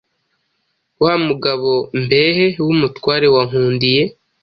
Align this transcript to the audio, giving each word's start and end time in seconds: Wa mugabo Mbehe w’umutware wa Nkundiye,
Wa 1.03 1.13
mugabo 1.27 1.71
Mbehe 2.01 2.47
w’umutware 2.65 3.27
wa 3.35 3.41
Nkundiye, 3.47 4.03